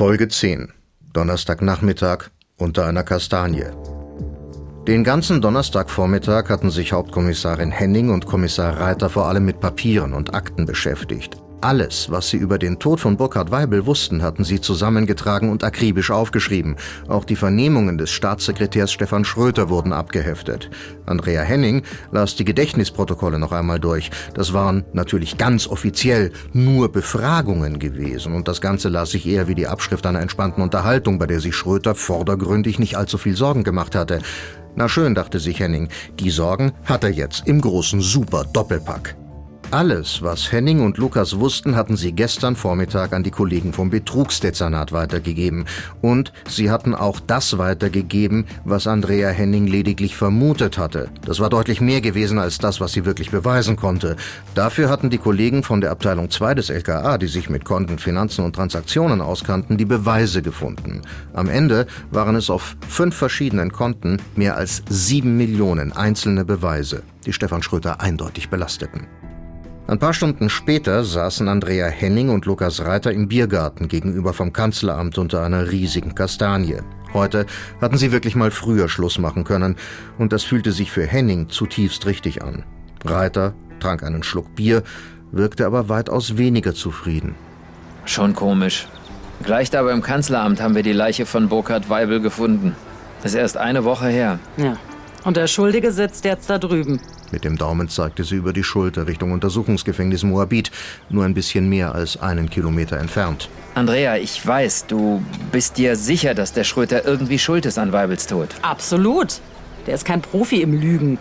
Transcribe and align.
Folge 0.00 0.28
10. 0.28 0.72
Donnerstagnachmittag 1.12 2.30
unter 2.56 2.86
einer 2.86 3.02
Kastanie. 3.02 3.66
Den 4.88 5.04
ganzen 5.04 5.42
Donnerstagvormittag 5.42 6.48
hatten 6.48 6.70
sich 6.70 6.94
Hauptkommissarin 6.94 7.70
Henning 7.70 8.08
und 8.08 8.24
Kommissar 8.24 8.80
Reiter 8.80 9.10
vor 9.10 9.26
allem 9.26 9.44
mit 9.44 9.60
Papieren 9.60 10.14
und 10.14 10.32
Akten 10.32 10.64
beschäftigt. 10.64 11.36
Alles, 11.62 12.10
was 12.10 12.30
sie 12.30 12.38
über 12.38 12.58
den 12.58 12.78
Tod 12.78 13.00
von 13.00 13.18
Burkhard 13.18 13.50
Weibel 13.50 13.84
wussten, 13.84 14.22
hatten 14.22 14.44
sie 14.44 14.62
zusammengetragen 14.62 15.50
und 15.50 15.62
akribisch 15.62 16.10
aufgeschrieben. 16.10 16.76
Auch 17.06 17.26
die 17.26 17.36
Vernehmungen 17.36 17.98
des 17.98 18.10
Staatssekretärs 18.10 18.90
Stefan 18.90 19.26
Schröter 19.26 19.68
wurden 19.68 19.92
abgeheftet. 19.92 20.70
Andrea 21.04 21.42
Henning 21.42 21.82
las 22.12 22.34
die 22.34 22.46
Gedächtnisprotokolle 22.46 23.38
noch 23.38 23.52
einmal 23.52 23.78
durch. 23.78 24.10
Das 24.32 24.54
waren 24.54 24.84
natürlich 24.94 25.36
ganz 25.36 25.66
offiziell 25.66 26.32
nur 26.54 26.90
Befragungen 26.90 27.78
gewesen 27.78 28.34
und 28.34 28.48
das 28.48 28.62
Ganze 28.62 28.88
las 28.88 29.10
sich 29.10 29.26
eher 29.26 29.46
wie 29.46 29.54
die 29.54 29.66
Abschrift 29.66 30.06
einer 30.06 30.20
entspannten 30.20 30.62
Unterhaltung, 30.62 31.18
bei 31.18 31.26
der 31.26 31.40
sich 31.40 31.54
Schröter 31.54 31.94
vordergründig 31.94 32.78
nicht 32.78 32.96
allzu 32.96 33.18
viel 33.18 33.36
Sorgen 33.36 33.64
gemacht 33.64 33.94
hatte. 33.94 34.20
Na 34.76 34.88
schön, 34.88 35.14
dachte 35.14 35.38
sich 35.38 35.60
Henning, 35.60 35.90
die 36.18 36.30
Sorgen 36.30 36.72
hat 36.86 37.04
er 37.04 37.10
jetzt 37.10 37.46
im 37.46 37.60
großen 37.60 38.00
Super 38.00 38.44
Doppelpack. 38.50 39.19
Alles, 39.72 40.20
was 40.20 40.50
Henning 40.50 40.80
und 40.80 40.98
Lukas 40.98 41.38
wussten, 41.38 41.76
hatten 41.76 41.96
sie 41.96 42.10
gestern 42.10 42.56
Vormittag 42.56 43.12
an 43.12 43.22
die 43.22 43.30
Kollegen 43.30 43.72
vom 43.72 43.88
Betrugsdezernat 43.88 44.90
weitergegeben. 44.90 45.64
Und 46.00 46.32
sie 46.48 46.72
hatten 46.72 46.92
auch 46.92 47.20
das 47.20 47.56
weitergegeben, 47.56 48.46
was 48.64 48.88
Andrea 48.88 49.28
Henning 49.28 49.68
lediglich 49.68 50.16
vermutet 50.16 50.76
hatte. 50.76 51.08
Das 51.24 51.38
war 51.38 51.50
deutlich 51.50 51.80
mehr 51.80 52.00
gewesen 52.00 52.40
als 52.40 52.58
das, 52.58 52.80
was 52.80 52.90
sie 52.90 53.04
wirklich 53.04 53.30
beweisen 53.30 53.76
konnte. 53.76 54.16
Dafür 54.56 54.88
hatten 54.88 55.08
die 55.08 55.18
Kollegen 55.18 55.62
von 55.62 55.80
der 55.80 55.92
Abteilung 55.92 56.30
2 56.30 56.56
des 56.56 56.68
LKA, 56.70 57.16
die 57.16 57.28
sich 57.28 57.48
mit 57.48 57.64
Konten, 57.64 58.00
Finanzen 58.00 58.44
und 58.44 58.56
Transaktionen 58.56 59.20
auskannten, 59.20 59.76
die 59.76 59.84
Beweise 59.84 60.42
gefunden. 60.42 61.02
Am 61.32 61.48
Ende 61.48 61.86
waren 62.10 62.34
es 62.34 62.50
auf 62.50 62.76
fünf 62.88 63.14
verschiedenen 63.14 63.70
Konten 63.70 64.16
mehr 64.34 64.56
als 64.56 64.82
sieben 64.88 65.36
Millionen 65.36 65.92
einzelne 65.92 66.44
Beweise, 66.44 67.04
die 67.24 67.32
Stefan 67.32 67.62
Schröter 67.62 68.00
eindeutig 68.00 68.50
belasteten. 68.50 69.06
Ein 69.90 69.98
paar 69.98 70.14
Stunden 70.14 70.48
später 70.50 71.02
saßen 71.02 71.48
Andrea 71.48 71.88
Henning 71.88 72.28
und 72.28 72.46
Lukas 72.46 72.84
Reiter 72.84 73.10
im 73.10 73.26
Biergarten 73.26 73.88
gegenüber 73.88 74.32
vom 74.32 74.52
Kanzleramt 74.52 75.18
unter 75.18 75.42
einer 75.42 75.72
riesigen 75.72 76.14
Kastanie. 76.14 76.76
Heute 77.12 77.44
hatten 77.80 77.98
sie 77.98 78.12
wirklich 78.12 78.36
mal 78.36 78.52
früher 78.52 78.88
Schluss 78.88 79.18
machen 79.18 79.42
können, 79.42 79.74
und 80.16 80.32
das 80.32 80.44
fühlte 80.44 80.70
sich 80.70 80.92
für 80.92 81.04
Henning 81.04 81.48
zutiefst 81.48 82.06
richtig 82.06 82.40
an. 82.40 82.62
Reiter 83.04 83.52
trank 83.80 84.04
einen 84.04 84.22
Schluck 84.22 84.54
Bier, 84.54 84.84
wirkte 85.32 85.66
aber 85.66 85.88
weitaus 85.88 86.36
weniger 86.36 86.72
zufrieden. 86.72 87.34
Schon 88.04 88.36
komisch. 88.36 88.86
Gleich 89.42 89.70
da 89.70 89.82
beim 89.82 90.02
Kanzleramt 90.02 90.60
haben 90.60 90.76
wir 90.76 90.84
die 90.84 90.92
Leiche 90.92 91.26
von 91.26 91.48
Burkhard 91.48 91.90
Weibel 91.90 92.20
gefunden. 92.20 92.76
Das 93.24 93.32
ist 93.32 93.38
erst 93.38 93.56
eine 93.56 93.82
Woche 93.82 94.06
her. 94.06 94.38
Ja. 94.56 94.76
Und 95.24 95.36
der 95.36 95.46
Schuldige 95.46 95.92
sitzt 95.92 96.24
jetzt 96.24 96.48
da 96.48 96.58
drüben. 96.58 97.00
Mit 97.30 97.44
dem 97.44 97.56
Daumen 97.56 97.88
zeigte 97.88 98.24
sie 98.24 98.36
über 98.36 98.52
die 98.52 98.64
Schulter 98.64 99.06
Richtung 99.06 99.32
Untersuchungsgefängnis 99.32 100.22
Moabit, 100.22 100.70
nur 101.10 101.24
ein 101.24 101.34
bisschen 101.34 101.68
mehr 101.68 101.94
als 101.94 102.20
einen 102.20 102.48
Kilometer 102.48 102.98
entfernt. 102.98 103.48
Andrea, 103.74 104.16
ich 104.16 104.44
weiß, 104.44 104.86
du 104.86 105.22
bist 105.52 105.78
dir 105.78 105.94
sicher, 105.96 106.34
dass 106.34 106.52
der 106.52 106.64
Schröter 106.64 107.04
irgendwie 107.04 107.38
schuld 107.38 107.66
ist 107.66 107.78
an 107.78 107.92
Weibels 107.92 108.26
Tod. 108.26 108.48
Absolut. 108.62 109.40
Der 109.86 109.94
ist 109.94 110.04
kein 110.04 110.22
Profi 110.22 110.62
im 110.62 110.78
Lügen. 110.78 111.18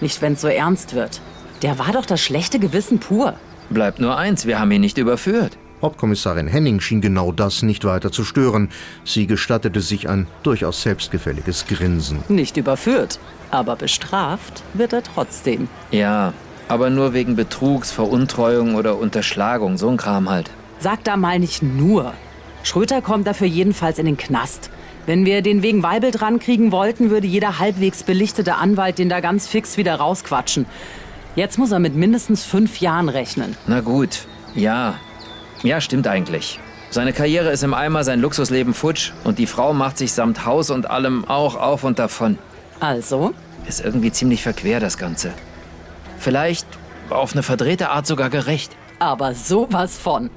Nicht, 0.00 0.22
wenn 0.22 0.34
es 0.34 0.40
so 0.40 0.48
ernst 0.48 0.94
wird. 0.94 1.20
Der 1.62 1.78
war 1.78 1.92
doch 1.92 2.06
das 2.06 2.20
schlechte 2.20 2.58
Gewissen 2.58 3.00
pur. 3.00 3.34
Bleibt 3.70 3.98
nur 3.98 4.16
eins, 4.16 4.46
wir 4.46 4.60
haben 4.60 4.70
ihn 4.70 4.80
nicht 4.80 4.96
überführt. 4.96 5.58
Hauptkommissarin 5.82 6.48
Henning 6.48 6.80
schien 6.80 7.00
genau 7.00 7.32
das 7.32 7.62
nicht 7.62 7.84
weiter 7.84 8.10
zu 8.10 8.24
stören. 8.24 8.70
Sie 9.04 9.26
gestattete 9.26 9.80
sich 9.80 10.08
ein 10.08 10.26
durchaus 10.42 10.82
selbstgefälliges 10.82 11.66
Grinsen. 11.66 12.22
Nicht 12.28 12.56
überführt, 12.56 13.18
aber 13.50 13.76
bestraft 13.76 14.62
wird 14.74 14.92
er 14.92 15.02
trotzdem. 15.02 15.68
Ja, 15.90 16.32
aber 16.68 16.90
nur 16.90 17.12
wegen 17.12 17.36
Betrugs, 17.36 17.90
Veruntreuung 17.92 18.74
oder 18.74 18.98
Unterschlagung, 18.98 19.78
so 19.78 19.88
ein 19.88 19.96
Kram 19.96 20.28
halt. 20.28 20.50
Sag 20.80 21.04
da 21.04 21.16
mal 21.16 21.38
nicht 21.38 21.62
nur. 21.62 22.12
Schröter 22.62 23.00
kommt 23.00 23.26
dafür 23.26 23.46
jedenfalls 23.46 23.98
in 23.98 24.06
den 24.06 24.16
Knast. 24.16 24.70
Wenn 25.06 25.24
wir 25.24 25.40
den 25.40 25.62
wegen 25.62 25.82
Weibel 25.82 26.10
dran 26.10 26.38
kriegen 26.38 26.70
wollten, 26.70 27.08
würde 27.10 27.26
jeder 27.26 27.58
halbwegs 27.58 28.02
belichtete 28.02 28.56
Anwalt 28.56 28.98
den 28.98 29.08
da 29.08 29.20
ganz 29.20 29.48
fix 29.48 29.78
wieder 29.78 29.94
rausquatschen. 29.94 30.66
Jetzt 31.34 31.56
muss 31.56 31.72
er 31.72 31.78
mit 31.78 31.94
mindestens 31.94 32.44
fünf 32.44 32.80
Jahren 32.80 33.08
rechnen. 33.08 33.56
Na 33.66 33.80
gut, 33.80 34.26
ja, 34.54 34.94
ja, 35.62 35.80
stimmt 35.80 36.06
eigentlich. 36.06 36.60
Seine 36.90 37.12
Karriere 37.12 37.50
ist 37.50 37.62
im 37.62 37.74
Eimer, 37.74 38.02
sein 38.02 38.20
Luxusleben 38.20 38.72
futsch 38.72 39.12
und 39.24 39.38
die 39.38 39.46
Frau 39.46 39.74
macht 39.74 39.98
sich 39.98 40.12
samt 40.12 40.46
Haus 40.46 40.70
und 40.70 40.88
allem 40.88 41.26
auch 41.26 41.56
auf 41.56 41.84
und 41.84 41.98
davon. 41.98 42.38
Also? 42.80 43.34
Ist 43.66 43.84
irgendwie 43.84 44.10
ziemlich 44.10 44.42
verquer, 44.42 44.80
das 44.80 44.96
Ganze. 44.96 45.32
Vielleicht 46.18 46.66
auf 47.10 47.32
eine 47.32 47.42
verdrehte 47.42 47.90
Art 47.90 48.06
sogar 48.06 48.30
gerecht. 48.30 48.74
Aber 48.98 49.34
sowas 49.34 49.98
von. 49.98 50.30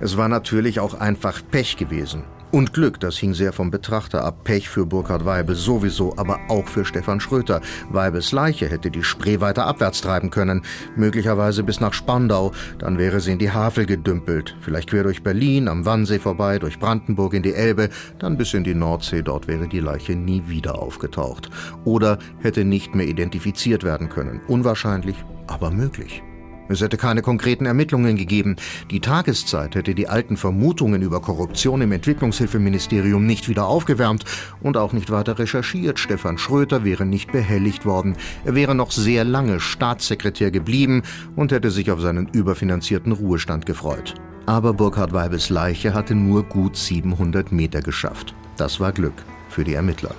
Es 0.00 0.16
war 0.16 0.28
natürlich 0.28 0.80
auch 0.80 0.94
einfach 0.94 1.40
Pech 1.50 1.76
gewesen. 1.76 2.24
Und 2.52 2.72
Glück, 2.72 3.00
das 3.00 3.18
hing 3.18 3.34
sehr 3.34 3.52
vom 3.52 3.70
Betrachter 3.70 4.24
ab. 4.24 4.44
Pech 4.44 4.68
für 4.68 4.86
Burkhard 4.86 5.24
Weibel 5.24 5.56
sowieso, 5.56 6.16
aber 6.16 6.38
auch 6.48 6.66
für 6.66 6.84
Stefan 6.84 7.20
Schröter. 7.20 7.60
Weibels 7.90 8.32
Leiche 8.32 8.68
hätte 8.68 8.90
die 8.90 9.02
Spree 9.02 9.40
weiter 9.40 9.66
abwärts 9.66 10.00
treiben 10.00 10.30
können, 10.30 10.62
möglicherweise 10.96 11.64
bis 11.64 11.80
nach 11.80 11.92
Spandau. 11.92 12.52
Dann 12.78 12.98
wäre 12.98 13.20
sie 13.20 13.32
in 13.32 13.38
die 13.38 13.50
Havel 13.50 13.84
gedümpelt, 13.84 14.56
vielleicht 14.60 14.90
quer 14.90 15.02
durch 15.02 15.22
Berlin, 15.22 15.68
am 15.68 15.84
Wannsee 15.84 16.20
vorbei, 16.20 16.58
durch 16.58 16.78
Brandenburg 16.78 17.34
in 17.34 17.42
die 17.42 17.54
Elbe, 17.54 17.90
dann 18.18 18.38
bis 18.38 18.54
in 18.54 18.64
die 18.64 18.74
Nordsee. 18.74 19.22
Dort 19.22 19.48
wäre 19.48 19.66
die 19.66 19.80
Leiche 19.80 20.14
nie 20.14 20.44
wieder 20.46 20.78
aufgetaucht. 20.80 21.50
Oder 21.84 22.18
hätte 22.40 22.64
nicht 22.64 22.94
mehr 22.94 23.06
identifiziert 23.06 23.82
werden 23.82 24.08
können. 24.08 24.40
Unwahrscheinlich, 24.46 25.16
aber 25.46 25.70
möglich. 25.70 26.22
Es 26.68 26.80
hätte 26.80 26.96
keine 26.96 27.22
konkreten 27.22 27.66
Ermittlungen 27.66 28.16
gegeben. 28.16 28.56
Die 28.90 29.00
Tageszeit 29.00 29.74
hätte 29.74 29.94
die 29.94 30.08
alten 30.08 30.36
Vermutungen 30.36 31.02
über 31.02 31.20
Korruption 31.20 31.80
im 31.82 31.92
Entwicklungshilfeministerium 31.92 33.24
nicht 33.24 33.48
wieder 33.48 33.66
aufgewärmt 33.66 34.24
und 34.60 34.76
auch 34.76 34.92
nicht 34.92 35.10
weiter 35.10 35.38
recherchiert. 35.38 35.98
Stefan 35.98 36.38
Schröter 36.38 36.84
wäre 36.84 37.06
nicht 37.06 37.32
behelligt 37.32 37.86
worden. 37.86 38.16
Er 38.44 38.54
wäre 38.54 38.74
noch 38.74 38.90
sehr 38.90 39.24
lange 39.24 39.60
Staatssekretär 39.60 40.50
geblieben 40.50 41.02
und 41.36 41.52
hätte 41.52 41.70
sich 41.70 41.90
auf 41.90 42.00
seinen 42.00 42.28
überfinanzierten 42.28 43.12
Ruhestand 43.12 43.66
gefreut. 43.66 44.14
Aber 44.46 44.72
Burkhard 44.72 45.12
Weibels 45.12 45.50
Leiche 45.50 45.92
hatte 45.92 46.14
nur 46.14 46.44
gut 46.44 46.76
700 46.76 47.50
Meter 47.50 47.80
geschafft. 47.80 48.34
Das 48.56 48.78
war 48.80 48.92
Glück 48.92 49.24
für 49.48 49.64
die 49.64 49.74
Ermittler. 49.74 50.14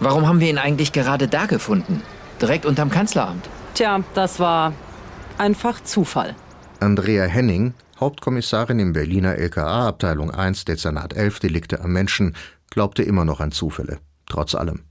Warum 0.00 0.26
haben 0.26 0.40
wir 0.40 0.50
ihn 0.50 0.58
eigentlich 0.58 0.92
gerade 0.92 1.28
da 1.28 1.46
gefunden? 1.46 2.02
Direkt 2.40 2.66
unterm 2.66 2.90
Kanzleramt. 2.90 3.48
Tja, 3.74 4.00
das 4.14 4.40
war 4.40 4.72
einfach 5.42 5.82
Zufall. 5.82 6.36
Andrea 6.78 7.24
Henning, 7.24 7.74
Hauptkommissarin 7.98 8.78
im 8.78 8.92
Berliner 8.92 9.34
LKA 9.36 9.88
Abteilung 9.88 10.30
1 10.30 10.64
Dezernat 10.66 11.14
11 11.14 11.40
Delikte 11.40 11.80
am 11.80 11.92
Menschen, 11.92 12.36
glaubte 12.70 13.02
immer 13.02 13.24
noch 13.24 13.40
an 13.40 13.50
Zufälle, 13.50 13.98
trotz 14.26 14.54
allem. 14.54 14.84